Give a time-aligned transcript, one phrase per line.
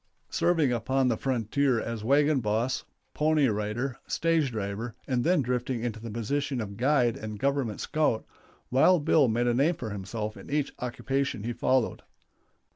[0.31, 5.99] Serving upon the frontier as wagon boss, pony rider, stage driver, and then drifting into
[5.99, 8.25] the position of guide and Government scout,
[8.71, 12.01] Wild Bill made a name for himself in each occupation he followed.